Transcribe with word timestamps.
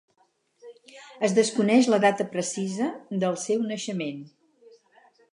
Es 1.27 1.33
desconeix 1.39 1.89
la 1.93 1.99
data 2.05 2.25
precisa 2.35 2.87
del 3.25 3.37
seu 3.43 3.61
naixement. 3.73 4.25